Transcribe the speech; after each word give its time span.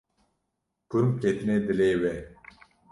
Kurm 0.89 1.11
ketine 1.21 1.57
dilê 1.67 1.91
wê. 2.01 2.15